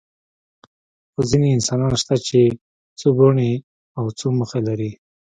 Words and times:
خو 1.11 1.21
ځینې 1.29 1.47
انسانان 1.51 1.93
شته 2.01 2.15
چې 2.27 2.39
څو 2.99 3.07
بڼې 3.17 3.51
او 3.97 4.05
څو 4.17 4.27
مخه 4.39 4.59
لري. 4.67 4.91